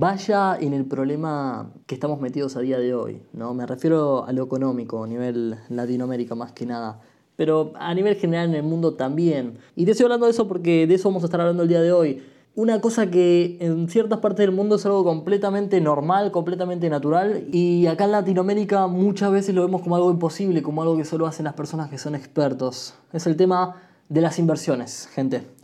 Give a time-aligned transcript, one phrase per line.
[0.00, 3.20] vaya en el problema que estamos metidos a día de hoy.
[3.34, 3.52] ¿no?
[3.52, 7.02] Me refiero a lo económico, a nivel Latinoamérica más que nada.
[7.36, 9.58] Pero a nivel general en el mundo también.
[9.76, 11.82] Y te estoy hablando de eso porque de eso vamos a estar hablando el día
[11.82, 12.22] de hoy.
[12.54, 17.86] Una cosa que en ciertas partes del mundo es algo completamente normal, completamente natural, y
[17.86, 21.44] acá en Latinoamérica muchas veces lo vemos como algo imposible, como algo que solo hacen
[21.44, 22.94] las personas que son expertos.
[23.12, 23.76] Es el tema
[24.08, 25.59] de las inversiones, gente.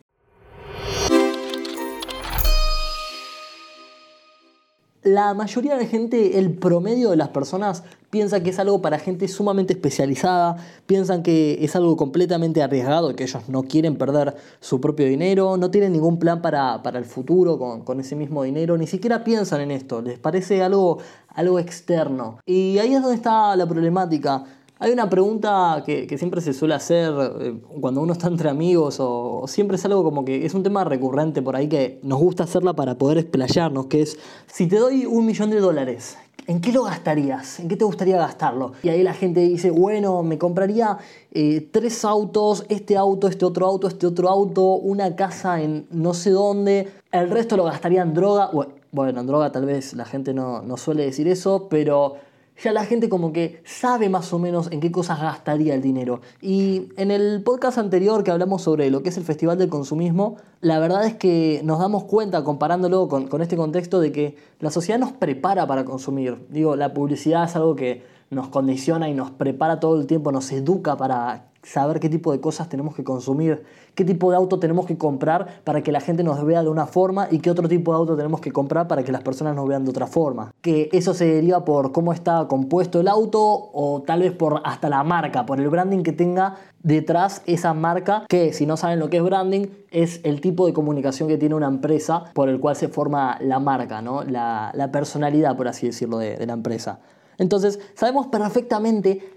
[5.06, 9.28] La mayoría de gente, el promedio de las personas, piensa que es algo para gente
[9.28, 15.06] sumamente especializada, piensan que es algo completamente arriesgado, que ellos no quieren perder su propio
[15.06, 19.22] dinero, no tienen ningún plan para, el futuro con, con, ese mismo dinero, ni siquiera
[19.22, 22.40] piensan en esto, les parece algo, algo externo.
[22.44, 24.44] Y ahí es donde está la problemática.
[24.78, 29.44] Hay una pregunta que, siempre se suele hacer eh, cuando uno está entre amigos o,
[29.46, 32.74] siempre es algo como que es un tema recurrente por ahí que nos gusta hacerla
[32.74, 36.82] para poder explayarnos, que es, si te doy un millón de dólares, ¿en qué lo
[36.82, 37.58] gastarías?
[37.58, 38.72] ¿En qué te gustaría gastarlo?
[38.82, 40.98] Y ahí la gente dice, bueno, me compraría
[41.32, 46.12] eh, tres autos, este auto, este otro auto, este otro auto, una casa en no
[46.12, 48.50] sé dónde, el resto lo gastaría en droga.
[48.92, 52.16] Bueno, en droga tal vez la gente no, no suele decir eso, pero
[52.62, 56.20] ya la gente como que sabe más o menos en qué cosas gastaría el dinero.
[56.40, 60.36] Y en el podcast anterior que hablamos sobre lo que es el Festival del Consumismo,
[60.60, 64.70] la verdad es que nos damos cuenta, comparándolo con, con este contexto, de que la
[64.70, 66.46] sociedad nos prepara para consumir.
[66.48, 70.50] Digo, la publicidad es algo que nos condiciona y nos prepara todo el tiempo, nos
[70.50, 73.64] educa para saber qué tipo de cosas tenemos que consumir,
[73.94, 76.86] qué tipo de auto tenemos que comprar para que la gente nos vea de una
[76.86, 79.66] forma y qué otro tipo de auto tenemos que comprar para que las personas nos
[79.66, 80.52] vean de otra forma.
[80.60, 83.40] Que eso se deriva por cómo está compuesto el auto
[83.72, 88.24] o tal vez por hasta la marca, por el branding que tenga detrás esa marca,
[88.28, 91.56] que si no saben lo que es branding, es el tipo de comunicación que tiene
[91.56, 94.22] una empresa por el cual se forma la marca, ¿no?
[94.22, 97.00] la, personalidad, por así decirlo, de, la empresa.
[97.38, 99.35] Entonces, sabemos perfectamente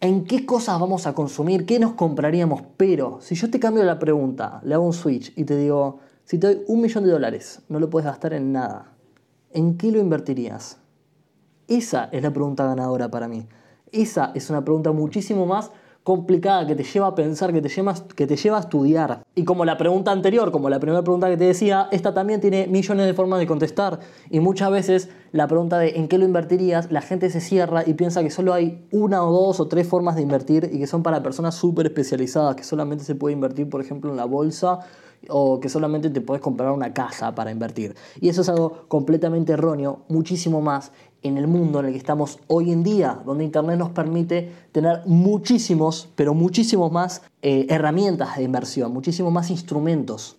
[0.00, 3.98] en qué cosas vamos a consumir, qué nos compraríamos, pero si yo te cambio la
[3.98, 7.62] pregunta, le hago un switch y te digo, si te doy un millón de dólares,
[7.68, 8.92] no lo puedes gastar en nada,
[9.52, 10.78] ¿en qué lo invertirías?
[11.68, 13.46] Esa es la pregunta ganadora para mí.
[13.90, 15.72] Esa es una pregunta muchísimo más
[16.06, 19.24] complicada que te lleva a pensar, que te lleva, que te lleva a estudiar.
[19.34, 22.68] Y como la pregunta anterior, como la primera pregunta que te decía, esta también tiene
[22.68, 23.98] millones de formas de contestar.
[24.30, 27.94] Y muchas veces la pregunta de en qué lo invertirías, la gente se cierra y
[27.94, 31.02] piensa que solo hay una o dos o tres formas de invertir y que son
[31.02, 34.78] para personas súper especializadas, que solamente se puede invertir, por ejemplo, en la bolsa
[35.28, 37.96] o que solamente te puedes comprar una casa para invertir.
[38.20, 42.38] Y eso es algo completamente erróneo, muchísimo más en el mundo en el que estamos
[42.46, 48.44] hoy en día, donde Internet nos permite tener muchísimos, pero muchísimos más eh, herramientas de
[48.44, 50.36] inversión, muchísimos más instrumentos.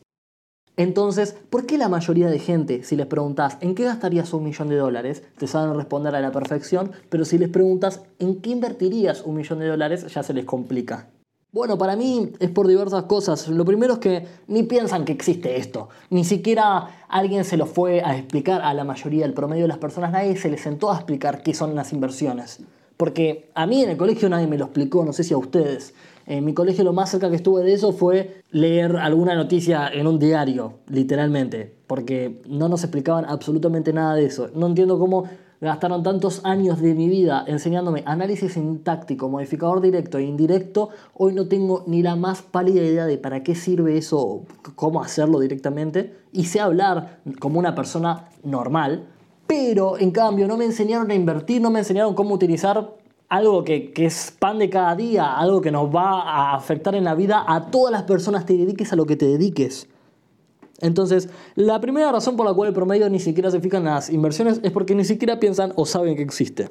[0.77, 4.69] Entonces, ¿por qué la mayoría de gente, si les preguntas en qué gastarías un millón
[4.69, 9.23] de dólares, te saben responder a la perfección, pero si les preguntas en qué invertirías
[9.23, 11.09] un millón de dólares, ya se les complica?
[11.53, 13.47] Bueno, para mí es por diversas cosas.
[13.47, 15.87] Lo primero es que ni piensan que existe esto.
[16.09, 19.77] Ni siquiera alguien se lo fue a explicar a la mayoría, del promedio de las
[19.77, 20.11] personas.
[20.11, 22.59] Nadie se les sentó a explicar qué son las inversiones.
[22.97, 25.93] Porque a mí en el colegio nadie me lo explicó, no sé si a ustedes.
[26.25, 30.05] En mi colegio lo más cerca que estuve de eso fue leer alguna noticia en
[30.05, 31.73] un diario, literalmente.
[31.87, 34.49] Porque no nos explicaban absolutamente nada de eso.
[34.53, 35.23] No entiendo cómo
[35.59, 41.47] gastaron tantos años de mi vida enseñándome análisis sintáctico, modificador directo e indirecto, hoy no
[41.47, 44.43] tengo ni la más pálida idea de para qué sirve eso,
[44.75, 49.07] cómo hacerlo directamente, y sé hablar como una persona normal,
[49.47, 52.95] pero en cambio no me enseñaron a invertir, no me enseñaron cómo utilizar
[53.29, 57.03] algo que, que, es pan de cada día, algo que nos va a afectar en
[57.03, 59.89] la vida a todas las personas, te dediques a lo que te dediques.
[60.79, 64.09] Entonces, la primera razón por la cual el promedio ni siquiera se fija en las
[64.09, 66.69] inversiones es porque ni siquiera piensan o saben que existe.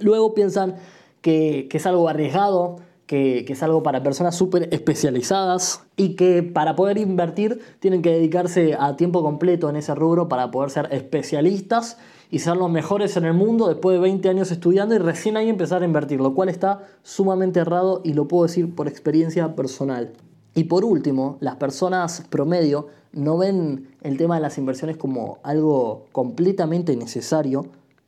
[0.00, 0.76] Luego piensan
[1.22, 6.76] que, es algo arriesgado, que, que, es algo para personas súper especializadas y que para
[6.76, 11.96] poder invertir tienen que dedicarse a tiempo completo en ese rubro para poder ser especialistas
[12.30, 15.48] y ser los mejores en el mundo después de 20 años estudiando y recién ahí
[15.48, 20.12] empezar a invertir, lo cual está sumamente errado y lo puedo decir por experiencia personal.
[20.56, 26.06] Y por último, las personas promedio no ven el tema de las inversiones como algo
[26.12, 27.66] completamente necesario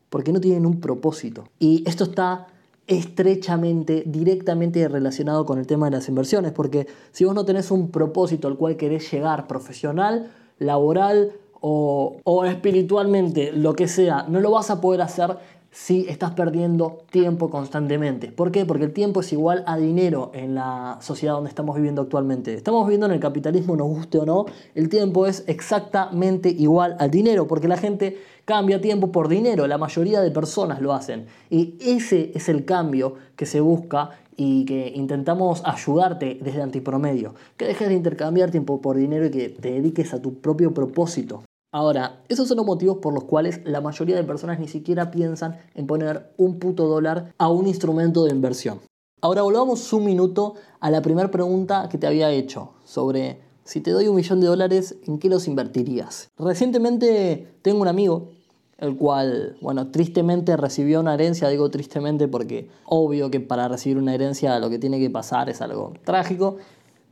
[0.09, 1.45] porque no tienen un propósito.
[1.59, 2.47] Y esto está
[2.87, 7.91] estrechamente, directamente relacionado con el tema de las inversiones, porque si vos no tenés un
[7.91, 14.53] propósito al cual querés llegar profesional, laboral o, o espiritualmente, lo que sea, no lo
[14.53, 15.37] vas a poder hacer
[15.71, 18.33] si estás perdiendo tiempo constantemente.
[18.33, 18.65] ¿Por qué?
[18.65, 22.55] Porque el tiempo es igual a dinero en la sociedad donde estamos viviendo actualmente.
[22.55, 27.11] Estamos viviendo en el capitalismo, nos guste o no, el tiempo es exactamente igual al
[27.11, 31.27] dinero, porque la gente cambia tiempo por dinero, la mayoría de personas lo hacen.
[31.51, 37.35] Y ese es el cambio que se busca y que intentamos ayudarte desde Antipromedio.
[37.57, 41.43] Que dejes de intercambiar tiempo por dinero y que te dediques a tu propio propósito.
[41.71, 45.59] Ahora, esos son los motivos por los cuales la mayoría de personas ni siquiera piensan
[45.75, 48.81] en poner un puto dólar a un instrumento de inversión.
[49.21, 53.91] Ahora volvamos un minuto a la primera pregunta que te había hecho sobre si te
[53.91, 56.31] doy un millón de dólares, ¿en qué los invertirías?
[56.39, 58.31] Recientemente tengo un amigo,
[58.79, 64.15] el cual, bueno, tristemente recibió una herencia, digo tristemente porque obvio que para recibir una
[64.15, 66.57] herencia lo que tiene que pasar es algo trágico,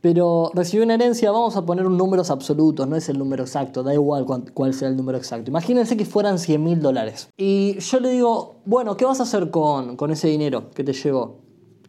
[0.01, 3.83] pero recibió una herencia, vamos a poner un números absolutos, no es el número exacto,
[3.83, 5.49] da igual cuál sea el número exacto.
[5.49, 7.29] Imagínense que fueran 100 mil dólares.
[7.37, 11.37] Y yo le digo, bueno, ¿qué vas a hacer con, ese dinero que te llegó?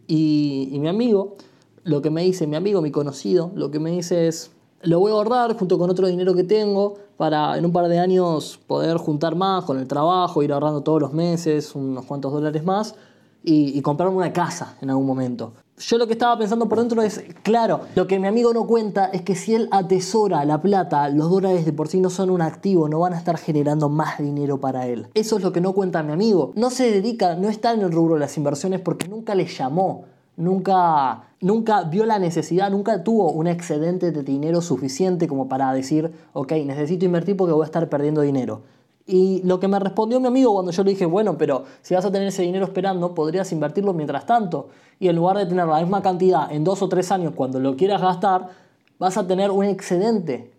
[0.07, 1.37] Y, y mi amigo,
[1.85, 4.53] lo que me dice, mi amigo, mi conocido, lo que me dice es,
[4.83, 7.99] lo voy a ahorrar junto con otro dinero que tengo para en un par de
[7.99, 12.65] años poder juntar más con el trabajo, ir ahorrando todos los meses unos cuantos dólares
[12.65, 12.95] más
[13.49, 17.03] y, y comprarme una casa en algún momento yo lo que estaba pensando por dentro
[17.03, 21.09] es, claro, lo que mi amigo no cuenta es que si él atesora la plata,
[21.09, 24.19] los dólares de por sí no son un activo, no van a estar generando más
[24.19, 25.07] dinero para él.
[25.15, 26.53] Eso es lo que no cuenta mi amigo.
[26.57, 30.05] No se dedica, no está en el rubro de las inversiones porque nunca le llamó,
[30.37, 36.13] nunca, nunca vio la necesidad, nunca tuvo un excedente de dinero suficiente como para decir,
[36.33, 38.63] ok, necesito invertir porque voy a estar perdiendo dinero.
[39.11, 42.05] Y lo que me respondió mi amigo cuando yo le dije, bueno, pero si vas
[42.05, 44.69] a tener ese dinero esperando, podrías invertirlo mientras tanto.
[45.01, 47.75] Y en lugar de tener la misma cantidad en dos o tres años cuando lo
[47.75, 48.51] quieras gastar,
[48.99, 50.53] vas a tener un excedente.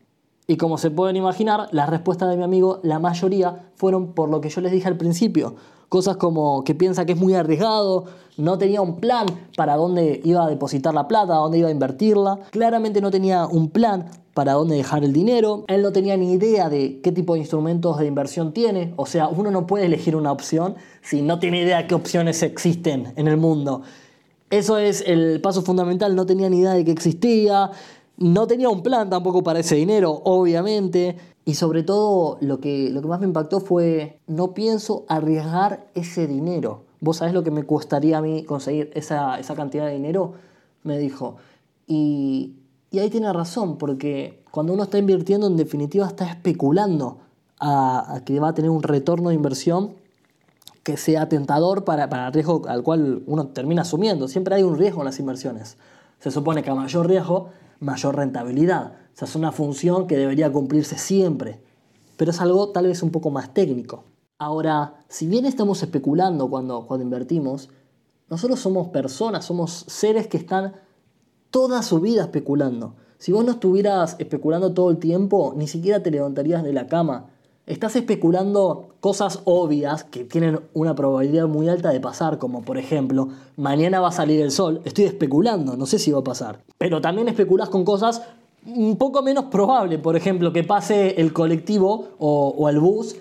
[0.48, 4.42] Y como se pueden imaginar, las respuestas de mi amigo, la mayoría fueron por lo
[4.42, 5.54] que yo les dije al principio.
[5.90, 8.06] Cosas como que piensa que es muy arriesgado,
[8.38, 9.26] no tenía un plan
[9.58, 12.40] para dónde iba a depositar la plata, dónde iba a invertirla.
[12.52, 15.66] Claramente no tenía un plan para dónde dejar el dinero.
[15.68, 18.94] Él no tenía ni idea de qué tipo de instrumentos de inversión tiene.
[18.96, 22.42] O sea, uno no puede elegir una opción si no tiene idea de qué opciones
[22.42, 23.82] existen en el mundo.
[24.50, 26.16] Eso es el paso fundamental.
[26.16, 27.72] No tenía ni idea de que existía.
[28.16, 31.18] No tenía un plan tampoco para ese dinero, obviamente.
[31.50, 36.28] Y sobre todo lo que, lo que más me impactó fue, no pienso arriesgar ese
[36.28, 36.84] dinero.
[37.00, 40.34] ¿Vos sabés lo que me costaría a mí conseguir esa, esa cantidad de dinero?
[40.84, 41.38] Me dijo.
[41.88, 42.60] Y
[42.92, 47.20] y ahí tiene razón, porque cuando uno está invirtiendo, en definitiva está especulando
[47.60, 49.94] a, que va a tener un retorno de inversión
[50.82, 54.28] que sea tentador para, para el riesgo al cual uno termina asumiendo.
[54.28, 55.78] Siempre hay un riesgo en las inversiones.
[56.20, 57.50] Se supone que a mayor riesgo,
[57.80, 58.94] mayor rentabilidad.
[59.22, 61.62] O es una función que debería cumplirse siempre.
[62.18, 64.06] Pero es algo tal vez un poco más técnico.
[64.38, 67.70] Ahora, si bien estamos especulando cuando, cuando invertimos,
[68.30, 70.74] nosotros somos personas, somos seres que están
[71.50, 72.96] toda su vida especulando.
[73.18, 77.28] Si vos no estuvieras especulando todo el tiempo, ni siquiera te levantarías de la cama.
[77.70, 83.30] Estás especulando cosas obvias que tienen una probabilidad muy alta de pasar, como por ejemplo,
[83.58, 84.82] mañana va a salir el sol.
[84.86, 86.62] Estoy especulando, no sé si va a pasar.
[86.80, 88.24] Pero también especulas con cosas
[88.66, 93.16] un poco menos probables, por ejemplo, que pase el colectivo o, o el bus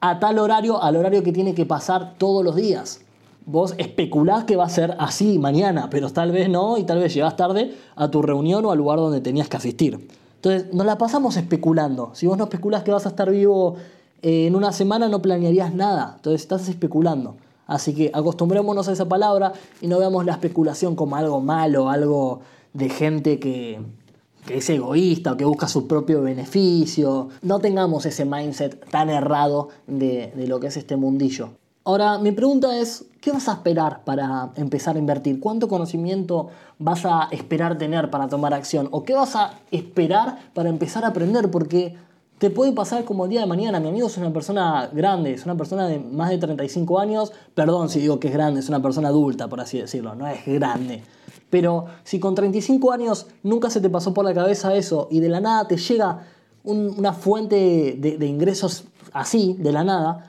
[0.00, 3.02] a tal horario, al horario que tiene que pasar todos los días
[3.46, 7.14] vos especulás que va a ser así mañana, pero tal vez no y tal vez
[7.14, 10.06] llegás tarde a tu reunión o al lugar donde tenías que asistir.
[10.38, 12.12] Entonces, nos la pasamos especulando.
[12.14, 13.74] Si vos no especulás que vas a estar vivo
[14.22, 16.12] eh, en una semana, no planearías nada.
[16.16, 17.36] Entonces, estás especulando.
[17.66, 22.40] Así que acostumbrémonos a esa palabra y no veamos la especulación como algo malo, algo
[22.72, 23.80] de gente que,
[24.48, 27.28] es egoísta o que busca su propio beneficio.
[27.42, 31.50] No tengamos ese mindset tan errado de lo que es este mundillo.
[31.88, 35.40] Ahora, mi pregunta es, ¿qué vas a esperar para empezar a invertir?
[35.40, 38.88] ¿Cuánto conocimiento vas a esperar tener para tomar acción?
[38.90, 41.50] ¿O qué vas a esperar para empezar a aprender?
[41.50, 41.96] Porque
[42.36, 43.80] te puede pasar como el día de mañana.
[43.80, 47.32] Mi amigo es una persona grande, es una persona de más de 35 años.
[47.54, 50.44] Perdón si digo que es grande, es una persona adulta, por así decirlo, no es
[50.44, 51.02] grande.
[51.48, 55.30] Pero si con 35 años nunca se te pasó por la cabeza eso y de
[55.30, 56.26] la nada te llega
[56.64, 60.28] una fuente de ingresos así, de la nada,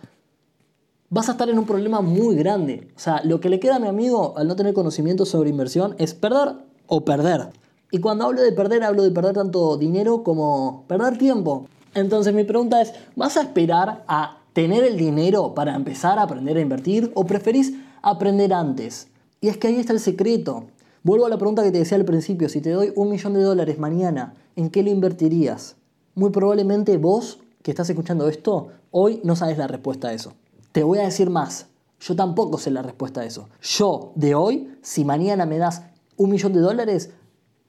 [1.09, 2.87] vas a estar en un problema muy grande.
[2.95, 5.95] O sea, lo que le queda a mi amigo al no tener conocimiento sobre inversión
[5.97, 6.55] es perder
[6.87, 7.49] o perder.
[7.91, 11.65] Y cuando hablo de perder, hablo de perder tanto dinero como perder tiempo.
[11.95, 16.57] Entonces mi pregunta es, ¿vas a esperar a tener el dinero para empezar a aprender
[16.57, 17.73] a invertir o preferís
[18.03, 19.07] aprender antes?
[19.41, 20.65] Y es que ahí está el secreto.
[21.01, 23.41] Vuelvo a la pregunta que te decía al principio, si te doy un millón de
[23.41, 25.77] dólares mañana, ¿en qué lo invertirías?
[26.13, 30.33] Muy probablemente vos, que estás escuchando esto, hoy no sabes la respuesta a eso.
[30.71, 31.67] Te voy a decir más.
[31.99, 33.49] Yo tampoco sé la respuesta a eso.
[33.61, 35.83] Yo, de hoy, si mañana me das
[36.15, 37.11] un millón de dólares,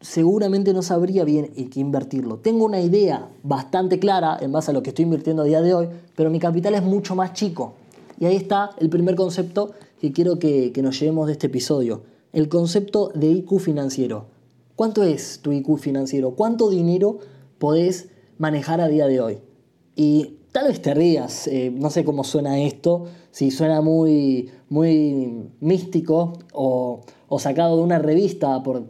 [0.00, 2.38] seguramente no sabría bien en qué invertirlo.
[2.38, 5.74] Tengo una idea bastante clara en base a lo que estoy invirtiendo a día de
[5.74, 7.74] hoy, pero mi capital es mucho más chico.
[8.18, 12.02] Y ahí está el primer concepto que quiero que, nos llevemos de este episodio.
[12.32, 14.26] El concepto de IQ financiero.
[14.76, 16.32] ¿Cuánto es tu IQ financiero?
[16.32, 17.18] ¿Cuánto dinero
[17.58, 19.38] podés manejar a día de hoy?
[19.96, 25.50] Y tal vez te rías, eh, no sé cómo suena esto, si suena muy, muy
[25.60, 28.84] místico o, o sacado de una revista por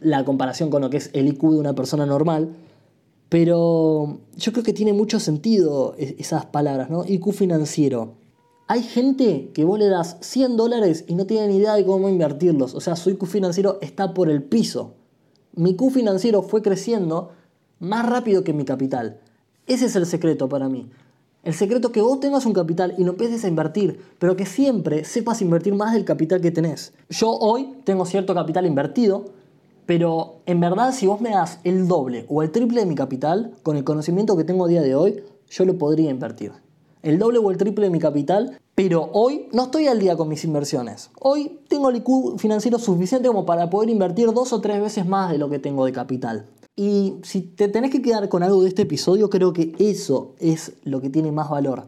[0.00, 2.54] la comparación con lo que es el IQ de una persona normal,
[3.32, 7.04] pero yo creo que tiene mucho sentido e-, esas palabras, ¿no?
[7.06, 8.12] IQ financiero.
[8.68, 12.10] Hay gente que vos le das 100 dólares y no tiene ni idea de cómo
[12.10, 12.74] invertirlos.
[12.74, 14.96] O sea, su IQ financiero está por el piso.
[15.54, 17.30] Mi IQ financiero fue creciendo
[17.80, 19.21] más rápido que mi capital.
[19.66, 20.90] Ese es el secreto para mí.
[21.44, 24.44] El secreto es que vos tengas un capital y lo empieces a invertir, pero que
[24.44, 26.92] siempre sepas invertir más del capital que tenés.
[27.08, 29.24] Yo hoy tengo cierto capital invertido,
[29.86, 33.54] pero en verdad si vos me das el doble o el triple de mi capital,
[33.62, 36.52] con el conocimiento que tengo a día de hoy, yo lo podría invertir.
[37.02, 40.28] El doble o el triple de mi capital, pero hoy no estoy al día con
[40.28, 41.10] mis inversiones.
[41.20, 45.30] Hoy tengo el IQ financiero suficiente como para poder invertir dos o tres veces más
[45.30, 46.46] de lo que tengo de capital.
[46.74, 50.72] Y si te tenés que quedar con algo de este episodio, creo que eso es
[50.84, 51.84] lo que tiene más valor.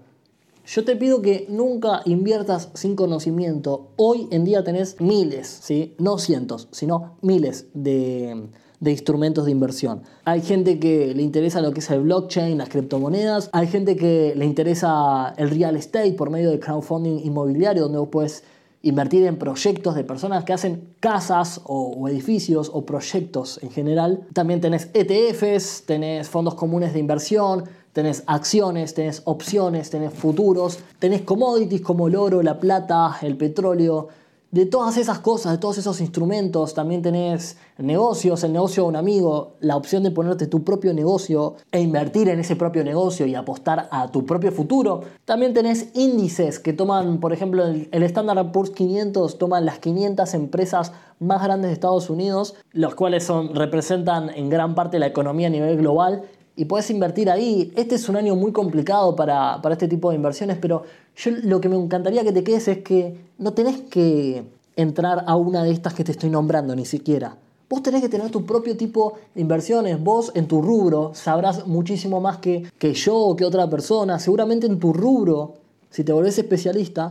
[0.66, 3.88] Yo te pido que nunca inviertas sin conocimiento.
[3.96, 5.94] Hoy en día tenés miles, ¿sí?
[5.98, 8.48] no cientos, sino miles de,
[8.80, 10.02] de instrumentos de inversión.
[10.24, 13.48] Hay gente que le interesa lo que es el blockchain, las criptomonedas.
[13.52, 18.08] Hay gente que le interesa el real estate por medio de crowdfunding inmobiliario, donde vos
[18.10, 18.44] puedes
[18.84, 24.26] invertir en proyectos de personas que hacen casas o, edificios o proyectos en general.
[24.34, 27.64] También tenés ETFs, tenés fondos comunes de inversión,
[27.94, 34.08] tenés acciones, tenés opciones, tenés futuros, tenés commodities como el oro, la plata, el petróleo,
[34.54, 38.94] de todas esas cosas, de todos esos instrumentos, también tenés negocios, el negocio de un
[38.94, 43.34] amigo, la opción de ponerte tu propio negocio e invertir en ese propio negocio y
[43.34, 45.00] apostar a tu propio futuro.
[45.24, 50.92] También tenés índices que toman, por ejemplo, el, Standard Poor's 500 toman las 500 empresas
[51.18, 55.50] más grandes de Estados Unidos, los cuales son, representan en gran parte la economía a
[55.50, 56.22] nivel global
[56.56, 57.72] y puedes invertir ahí.
[57.76, 60.82] Este es un año muy complicado para, para este tipo de inversiones, pero
[61.16, 64.44] yo lo que me encantaría que te quedes es que no tenés que
[64.76, 67.36] entrar a una de estas que te estoy nombrando ni siquiera.
[67.68, 70.02] Vos tenés que tener tu propio tipo de inversiones.
[70.02, 74.18] Vos en tu rubro sabrás muchísimo más que, que yo o que otra persona.
[74.18, 75.54] Seguramente en tu rubro,
[75.90, 77.10] si te volvés especialista,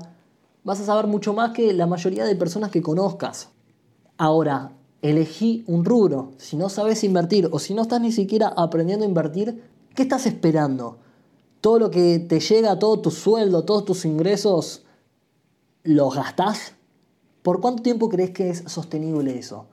[0.63, 3.49] vas a saber mucho más que la mayoría de personas que conozcas.
[4.17, 4.71] Ahora,
[5.03, 6.31] elegí un rubro.
[6.37, 9.61] Si no sabes invertir o si no estás ni siquiera aprendiendo a invertir,
[9.93, 10.97] ¿qué estás esperando?
[11.63, 14.83] todo lo que te llega, todo tu sueldo, todos tus ingresos,
[15.83, 16.73] los gastás.
[17.41, 19.67] ¿Por cuánto tiempo crees que es sostenible eso?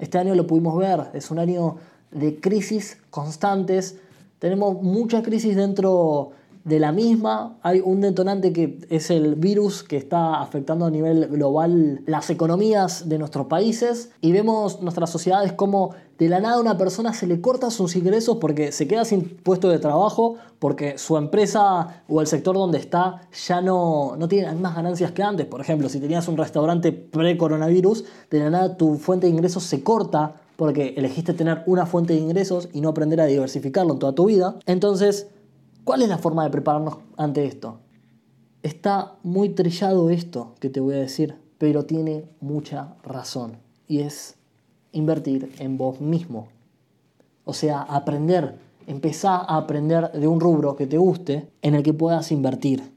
[0.00, 1.76] Este año lo pudimos ver, es un año
[2.10, 3.98] de crisis constantes.
[4.40, 6.32] Tenemos mucha crisis dentro
[6.70, 7.58] de la misma.
[7.62, 13.08] Hay un detonante que es el virus que está afectando a nivel global las economías
[13.08, 17.26] de nuestros países y vemos nuestras sociedades como de la nada a una persona se
[17.26, 22.20] le corta sus ingresos porque se queda sin puesto de trabajo, porque su empresa o
[22.20, 25.46] el sector donde está ya no, no tiene las ganancias que antes.
[25.46, 29.82] Por ejemplo, si tenías un restaurante pre-coronavirus, de la nada tu fuente de ingresos se
[29.82, 34.14] corta porque elegiste tener una fuente de ingresos y no aprender a diversificarlo en toda
[34.14, 34.56] tu vida.
[34.66, 35.28] Entonces,
[35.84, 37.80] ¿Cuál es la forma de prepararnos ante esto?
[38.62, 43.56] Está muy trillado esto que te voy a decir, pero tiene mucha razón.
[43.88, 44.36] Y es
[44.92, 46.48] invertir en vos mismo.
[47.44, 48.56] O sea, aprender,
[48.86, 52.89] empezar a aprender de un rubro que te guste en el que puedas invertir.